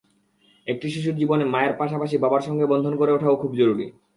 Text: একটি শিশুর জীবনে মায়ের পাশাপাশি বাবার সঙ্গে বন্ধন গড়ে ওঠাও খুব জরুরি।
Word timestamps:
একটি 0.67 0.87
শিশুর 0.89 1.15
জীবনে 1.15 1.45
মায়ের 1.45 1.73
পাশাপাশি 1.77 2.15
বাবার 2.17 2.45
সঙ্গে 2.47 2.65
বন্ধন 2.65 2.93
গড়ে 2.95 3.15
ওঠাও 3.15 3.39
খুব 3.41 3.51
জরুরি। 3.55 3.85